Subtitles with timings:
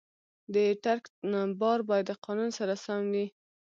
[0.53, 1.03] د ټرک
[1.61, 3.25] بار باید د قانون سره سم وي.